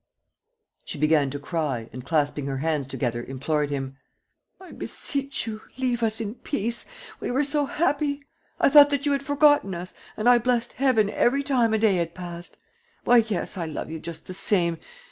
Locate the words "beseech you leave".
4.71-6.01